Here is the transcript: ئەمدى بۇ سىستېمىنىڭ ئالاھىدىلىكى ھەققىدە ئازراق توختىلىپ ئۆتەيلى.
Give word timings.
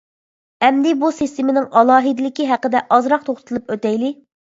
ئەمدى 0.67 0.93
بۇ 1.03 1.11
سىستېمىنىڭ 1.19 1.69
ئالاھىدىلىكى 1.83 2.51
ھەققىدە 2.55 2.85
ئازراق 2.99 3.33
توختىلىپ 3.33 3.73
ئۆتەيلى. 3.79 4.17